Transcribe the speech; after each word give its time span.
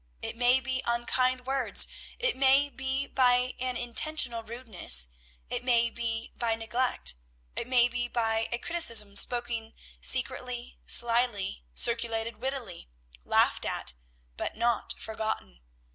It 0.19 0.35
may 0.35 0.59
be 0.59 0.81
by 0.81 0.95
unkind 0.95 1.45
words; 1.45 1.87
it 2.17 2.35
may 2.35 2.69
be 2.69 3.05
by 3.05 3.53
an 3.59 3.77
intentional 3.77 4.41
rudeness; 4.41 5.09
it 5.47 5.63
may 5.63 5.91
be 5.91 6.31
by 6.37 6.55
neglect; 6.55 7.13
it 7.55 7.67
may 7.67 7.87
be 7.87 8.07
by 8.07 8.47
a 8.51 8.57
criticism 8.57 9.15
spoken 9.15 9.75
secretly, 10.01 10.79
slyly, 10.87 11.65
circulated 11.75 12.37
wittily, 12.37 12.89
laughed 13.23 13.63
at, 13.63 13.93
but 14.37 14.55
not 14.55 14.95
forgotten. 14.97 15.59